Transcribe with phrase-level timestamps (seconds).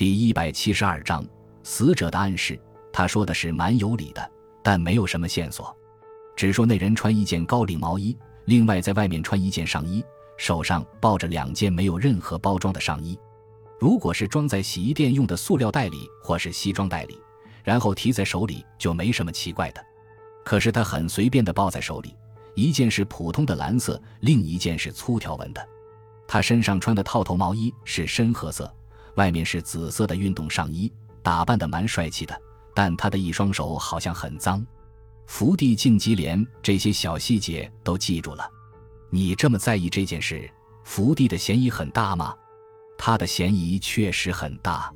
[0.00, 1.22] 第一百七十二章
[1.62, 2.58] 死者的暗示。
[2.90, 4.30] 他说的是蛮有理的，
[4.62, 5.76] 但没有什么线索，
[6.34, 8.16] 只说那人穿一件高领毛衣，
[8.46, 10.02] 另外在外面穿一件上衣，
[10.38, 13.18] 手上抱着两件没有任何包装的上衣。
[13.78, 17.20] 如果是装在洗衣店用的塑料袋里，或是西装袋里，
[17.62, 19.84] 然后提在手里，就没什么奇怪的。
[20.42, 22.16] 可是他很随便地抱在手里，
[22.54, 25.68] 一件是普通的蓝色，另一件是粗条纹的。
[26.26, 28.74] 他身上穿的套头毛衣是深褐色。
[29.20, 30.90] 外面是紫色的运动上衣，
[31.22, 32.34] 打扮的蛮帅气的，
[32.74, 34.66] 但他的一双手好像很脏。
[35.26, 38.50] 福地晋级连这些小细节都记住了。
[39.10, 40.50] 你这么在意这件事，
[40.84, 42.34] 福地的嫌疑很大吗？
[42.96, 44.90] 他的嫌疑确实很大。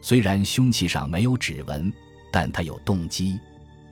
[0.00, 1.92] 虽然凶器上没有指纹，
[2.32, 3.38] 但他有动机。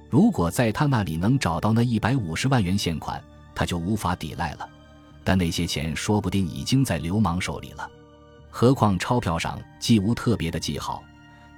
[0.09, 3.23] 如果在他那里能找到那一百五十万元现款，
[3.54, 4.66] 他就无法抵赖了。
[5.23, 7.90] 但那些钱说不定已经在流氓手里了。
[8.59, 11.05] 何况钞票上既无特别的记号，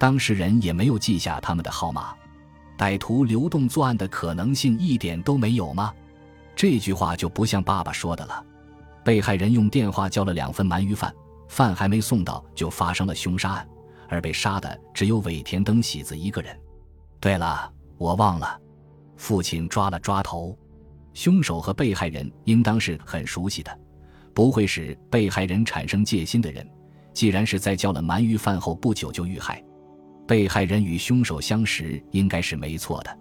[0.00, 2.12] 当事人也没有记下他们的号码，
[2.76, 5.94] 歹徒流动作案的可能性一点都没有吗？
[6.56, 8.44] 这句话就不像爸爸说的了。
[9.04, 11.14] 被害人用电话叫了两份鳗鱼饭，
[11.46, 13.68] 饭还没送到就发生了凶杀案，
[14.08, 16.58] 而被杀的只有尾田登喜子一个人。
[17.20, 18.60] 对了，我忘了，
[19.16, 20.58] 父亲抓了抓头，
[21.14, 23.78] 凶手和被害人应当是很熟悉的，
[24.34, 26.68] 不会使被害人产生戒心的人。
[27.18, 29.60] 既然是在叫了鳗鱼饭后不久就遇害，
[30.24, 33.18] 被害人与凶手相识应该是没错的。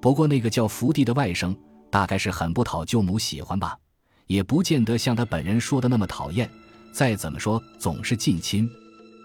[0.00, 1.52] 不过那个叫福地的外甥
[1.90, 3.76] 大概是很不讨舅母喜欢吧，
[4.28, 6.48] 也不见得像他本人说的那么讨厌。
[6.92, 8.70] 再怎么说总是近亲。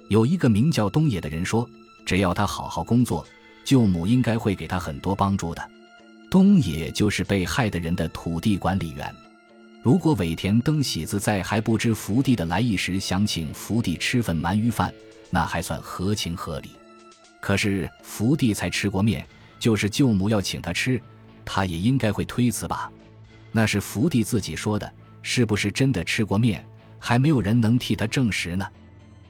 [0.10, 1.70] 有一个名叫东野的人说，
[2.04, 3.24] 只要他好好工作，
[3.64, 5.62] 舅母应该会给他很多帮助的。
[6.32, 9.16] 东野就是被害的人的土地管理员。
[9.88, 14.94] 如果尾田登喜子在还不知福地的来意时想请福地吃份鳗鱼饭，
[15.30, 16.72] 那还算合情合理。
[17.40, 19.26] 可是福地才吃过面，
[19.58, 21.02] 就是舅母要请他吃，
[21.46, 22.92] 他也应该会推辞吧？
[23.54, 26.68] 那是福地自己说的，是不是真的吃过面，
[27.00, 28.68] 还没有人能替他证实呢？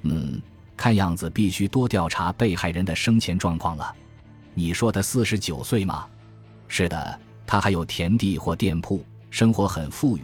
[0.02, 0.42] 嗯，
[0.76, 3.96] 看样子必须多调查被害人的生前状况了。
[4.56, 6.08] 你说他四十九岁吗？
[6.68, 10.22] 是的，他还有田地或店铺，生活很富裕。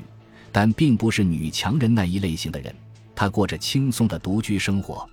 [0.54, 2.74] 但并不是女强人那一类型的人，
[3.16, 5.06] 她过着轻松的独居生活。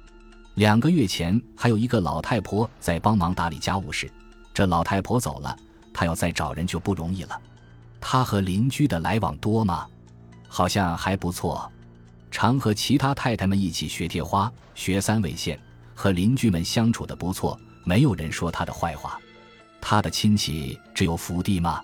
[0.55, 4.09] 两个月前，还有一个老太婆在帮忙打理家务事。
[4.53, 5.57] 这老太婆走了，
[5.95, 7.41] 她要再找人就不容易了。
[8.01, 9.87] 她和邻居的来往多吗？
[10.47, 11.71] 好像还不错，
[12.31, 15.59] 常和其他太太们一起学贴花、学三味线，
[15.95, 19.19] 和邻居们相处的不错，没有人说她的坏话。
[19.81, 21.81] 她的亲戚只有福地吗？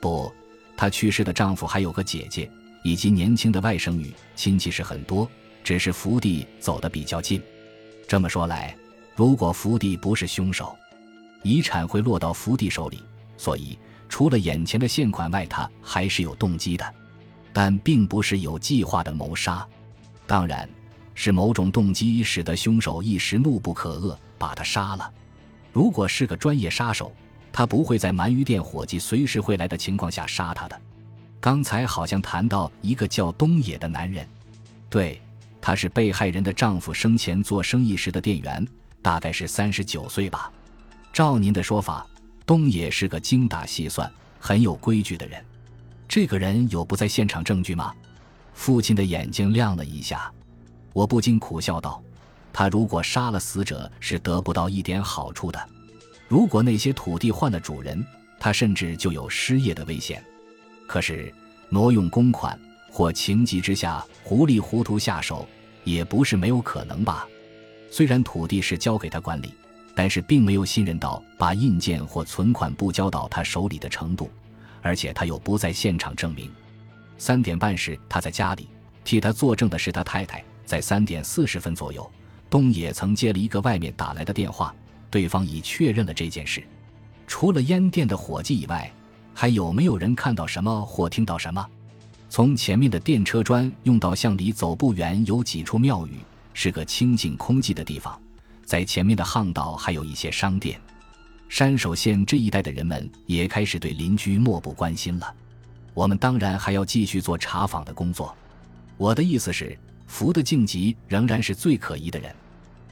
[0.00, 0.32] 不，
[0.76, 2.50] 她去世的丈夫还有个姐姐。
[2.86, 5.28] 以及年轻的外甥女亲戚是很多，
[5.64, 7.42] 只是福地走得比较近。
[8.06, 8.76] 这么说来，
[9.16, 10.72] 如果福地不是凶手，
[11.42, 13.02] 遗产会落到福地手里。
[13.36, 13.76] 所以，
[14.08, 16.94] 除了眼前的现款外，他还是有动机的，
[17.52, 19.66] 但并不是有计划的谋杀。
[20.24, 20.68] 当然，
[21.12, 25.12] 是某种动机使得凶手一时怒不可遏，把他杀了。
[25.72, 27.12] 如果是个专业杀手，
[27.52, 30.80] 他不会在鳗鱼店伙计随时会来的情况下杀他的。
[31.46, 34.26] 刚才好像谈到一个叫东野的男人，
[34.90, 35.22] 对，
[35.60, 38.66] 他是被害人的丈夫生前做生意时的店员，
[39.00, 40.50] 大概是三十九岁吧。
[41.12, 42.04] 照您的说法，
[42.44, 45.40] 东野是个精打细算、很有规矩的人。
[46.08, 47.94] 这个人有不在现场证据吗？
[48.52, 50.28] 父亲的眼睛亮了一下，
[50.92, 52.02] 我不禁苦笑道
[52.52, 55.68] ：“他如果杀了死者，是得不到一点好处的。
[56.26, 58.04] 如果那些土地换了主人，
[58.40, 60.20] 他甚至就有失业的危险。”
[60.86, 61.32] 可是，
[61.68, 62.58] 挪用公款
[62.88, 65.46] 或情急之下糊里糊涂下手，
[65.84, 67.26] 也不是没有可能吧？
[67.90, 69.52] 虽然土地是交给他管理，
[69.94, 74.30] 但是并没有信任到把印件或存款不交到他手里的程度，
[74.80, 76.50] 而且他又不在现场证明。
[77.18, 78.68] 三点半时他在家里，
[79.02, 80.42] 替他作证的是他太太。
[80.64, 82.08] 在三点四十分左右，
[82.50, 84.74] 东野曾接了一个外面打来的电话，
[85.10, 86.62] 对方已确认了这件事。
[87.26, 88.90] 除了烟店的伙计以外。
[89.38, 91.64] 还有没有人看到什么或听到什么？
[92.30, 96.20] 从前面的电车砖用到巷里走不远，有几处庙宇，
[96.54, 98.18] 是个清静空寂的地方。
[98.64, 100.80] 在前面的巷道还有一些商店。
[101.50, 105.34] 山手线这一带的人们也开始对邻居漠不关心了。
[105.92, 108.34] 我们当然还要继续做查访的工作。
[108.96, 112.34] 我的意思是，福的晋级仍然是最可疑的人。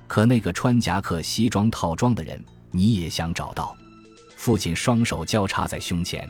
[0.06, 2.38] 可那个穿夹克西装套装的人，
[2.70, 3.74] 你也想找到？
[4.44, 6.28] 父亲双手交叉在胸前，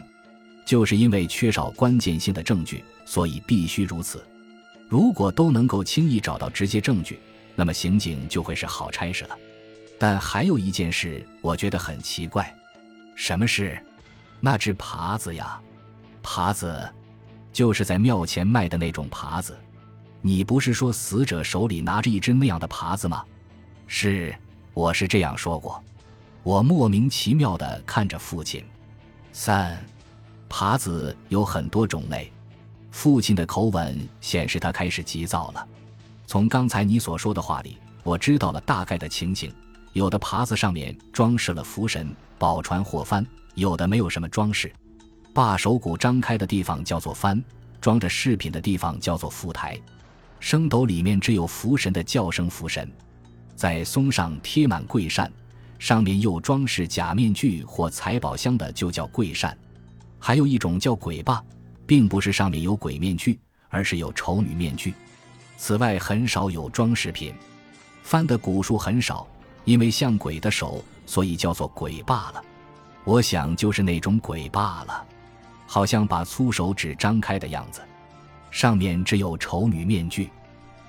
[0.64, 4.24] 就是因为缺少关键性的证据，所以必须如此。
[4.88, 7.18] 如果都能够轻易找到直接证据，
[7.56, 9.36] 那么刑警就会是好差事了。
[9.98, 12.54] 但还有一件事，我觉得很奇怪。
[13.16, 13.76] 什么事？
[14.38, 15.60] 那只耙子呀，
[16.22, 16.88] 耙子，
[17.52, 19.58] 就是在庙前卖的那种耙子。
[20.22, 23.24] 你不是说死者手里拿着一只那样的耙子吗？
[23.88, 24.32] 是，
[24.72, 25.82] 我是这样说过。
[26.44, 28.62] 我莫名其妙地看着父亲。
[29.32, 29.82] 三，
[30.48, 32.30] 耙子有很多种类。
[32.90, 35.66] 父亲的口吻显示他开始急躁了。
[36.26, 39.50] 从刚才你所说的话里，我知道了大概的情形。
[39.94, 44.70] 有的耙子上面装饰了福神、宝船或帆，有的没有什么装饰。
[45.32, 47.42] 把手骨张开的地方叫做帆，
[47.80, 49.80] 装着饰品的地方叫做福台。
[50.40, 52.86] 升斗里面只有福神的叫声福神。
[53.56, 55.32] 在松上贴满桂扇，
[55.78, 59.56] 上面又装饰假面具或财宝箱的就叫贵扇。
[60.18, 61.42] 还有一种叫鬼把，
[61.86, 63.38] 并不是上面有鬼面具，
[63.68, 64.94] 而是有丑女面具。
[65.56, 67.34] 此外，很少有装饰品。
[68.02, 69.26] 翻的古书很少。
[69.64, 72.44] 因为像鬼的手，所以叫做鬼罢了。
[73.02, 75.06] 我想就是那种鬼罢了，
[75.66, 77.80] 好像把粗手指张开的样子，
[78.50, 80.30] 上面只有丑女面具。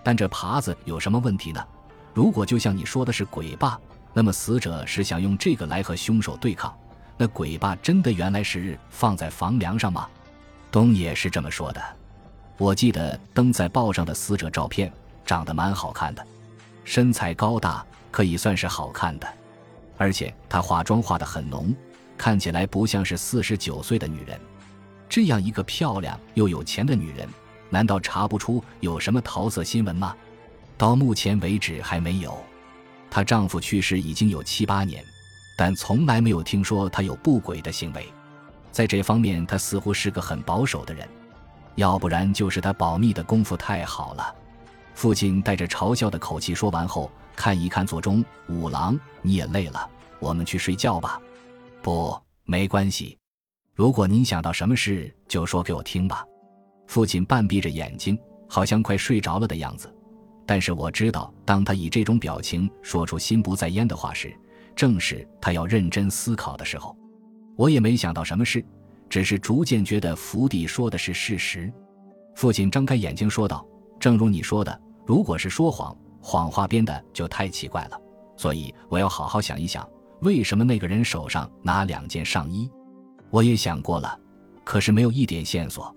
[0.04, 1.66] 但这耙子有什么问题呢？
[2.14, 3.80] 如果就像你说的是鬼罢，
[4.15, 6.75] 那么死者是想用这个来和凶手对抗。
[7.17, 10.07] 那鬼罢真的原来是放在房梁上吗？
[10.71, 11.81] 东野是这么说的。
[12.57, 14.91] 我记得登在报上的死者照片，
[15.25, 16.25] 长得蛮好看的，
[16.83, 17.85] 身材高大。
[18.12, 19.27] 可以算是好看的，
[19.97, 21.75] 而且她化妆化得很浓，
[22.17, 24.39] 看起来不像是四十九岁的女人。
[25.09, 27.27] 这样一个漂亮又有钱的女人，
[27.69, 30.15] 难道查不出有什么桃色新闻吗？
[30.77, 32.41] 到目前为止还没有。
[33.15, 35.01] 她丈夫去世已经有七八年，
[35.56, 38.06] 但从来没有听说她有不轨的行为。
[38.73, 41.07] 在这方面，她似乎是个很保守的人，
[41.75, 44.35] 要不然就是她保密的功夫太好了。
[44.95, 47.09] 父亲带着嘲笑的口气说完后。
[47.38, 49.89] 看一看座中，五郎，你也累了，
[50.19, 51.17] 我们去睡觉吧。
[51.81, 53.17] 不，没关系。
[53.75, 56.25] 如果您想到什么事，就说给我听吧。
[56.88, 58.19] 父亲半闭着眼睛，
[58.50, 59.89] 好像快睡着了的样子。
[60.45, 64.33] 但是我知道，当他以这种表情说出心不在焉的话时，
[64.75, 66.95] 正是他要认真思考的时候。
[67.56, 68.63] 我也没想到什么事，
[69.09, 71.71] 只是逐渐觉得福地说的是事实。
[72.36, 73.65] 父亲张开眼睛说道
[74.00, 75.95] ：“正如你说的，如果是说谎。”
[76.27, 78.01] 谎话编的就太奇怪了，
[78.36, 79.88] 所以我要好好想一想，
[80.21, 82.68] 为什么那个人手上拿两件上衣？
[83.30, 84.19] 我也想过了，
[84.63, 85.95] 可是没有一点线索，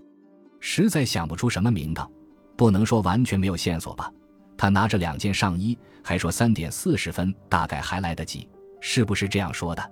[0.59, 2.07] 实在想不出什么名堂。
[2.55, 4.11] 不能说完全没有线索吧？
[4.59, 8.49] 他拿着两件上衣，还说三点四十分大概还来得及，
[8.81, 9.91] 是不是这样说的？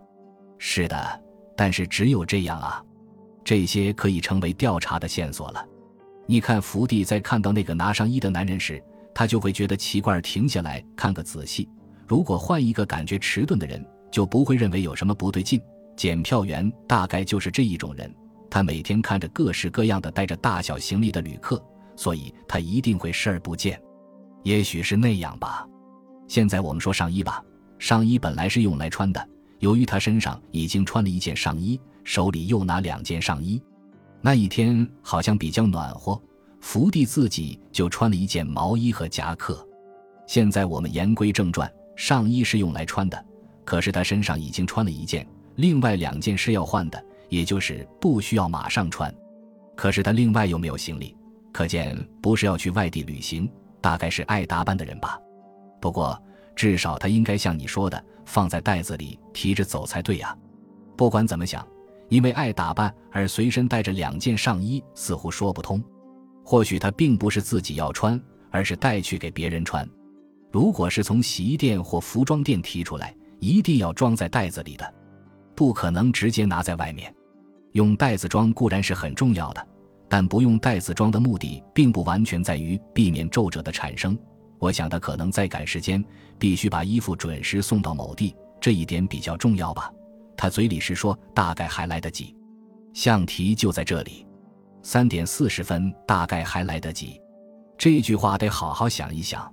[0.60, 1.24] 是的，
[1.56, 2.84] 但是只有这样啊，
[3.46, 5.66] 这些可以成为调查的线索了。
[6.26, 8.84] 你看，福地在看到那个拿上衣的男人时。
[9.16, 11.68] 他就会觉得奇怪，停下来看个仔细。
[12.06, 15.60] 如果换一个感觉迟钝的人，就不会认为有什么不对劲。
[15.96, 18.14] 检票员大概就是这一种人，
[18.48, 21.60] 他每天看着各式各样的带着大小行李的旅客，
[21.96, 23.82] 所以他一定会视而不见。
[24.48, 25.68] 也许是那样吧。
[26.26, 27.44] 现在我们说上衣吧，
[27.80, 29.30] 上衣本来是用来穿的，
[29.60, 33.62] 由于他身上已经穿了一件上衣，手里又拿两件上衣，
[34.22, 36.18] 那一天好像比较暖和。
[36.62, 39.68] 福地自己就穿了一件毛衣和夹克。
[40.26, 43.26] 现在我们言归正传，上衣是用来穿的，
[43.66, 49.14] 可是他身上已经穿了一件，另外两件是要换的，也就是不需要马上穿。
[49.76, 51.14] 可是他另外又没有行李，
[51.52, 53.50] 可见不是要去外地旅行，
[53.88, 55.18] 大概是爱打扮的人吧。
[55.80, 56.22] 不过
[56.58, 60.38] 至少他应该像你说的，放在袋子里提着走才对呀。
[60.98, 61.66] 不管怎么想，
[62.10, 65.82] 因为爱打扮而随身带着两件上衣，似乎说不通。
[66.44, 69.90] 或许他并不是自己要穿，而是带去给别人穿。
[70.52, 74.94] 如果是从洗衣店或服装店提出来，一定要装在袋子里的，
[75.56, 77.16] 不可能直接拿在外面。
[77.72, 79.66] 用袋子装固然是很重要的，
[80.10, 84.18] 但不用袋子装的目的并不完全在于避免皱褶的产生。
[84.60, 86.04] 我想他可能在赶时间，
[86.40, 89.92] 必须把衣服准时送到某地，这一点比较重要吧。
[90.36, 92.36] 他嘴里是说大概还来得及，
[92.94, 94.26] 象题就在这里。
[94.82, 97.20] 三点四十分，大概还来得及。
[97.78, 99.52] 这句话得好好想一想。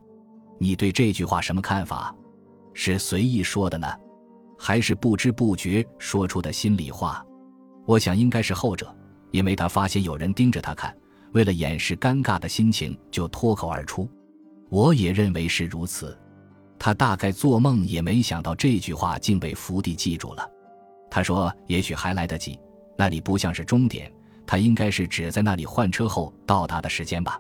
[0.59, 2.15] 你对这句话什么看法？
[2.73, 3.87] 是随意说的呢，
[4.59, 7.25] 还是不知不觉说出的心里话？
[7.87, 8.95] 我想应该是后者，
[9.35, 10.97] 因为他发现有人盯着他看，
[11.33, 14.09] 为了掩饰尴尬的心情，就脱口而出。
[14.71, 16.17] 我也认为是如此。
[16.79, 20.49] 他大概做梦也没想到这句话竟被福地记住了。
[21.11, 22.57] 他说：“也许还来得及，
[22.97, 24.09] 那里不像是终点。”
[24.47, 27.37] 他应该是指在那里换车后到达的时间吧？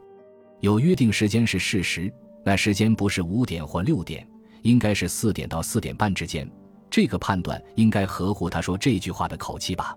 [0.58, 2.12] 有约定时间是事实，
[2.44, 4.26] 那时间不是五点或六点，
[4.62, 6.50] 应该是四点到四点半之间。
[6.90, 9.96] 这个判断应该合乎他说这句话的口气吧。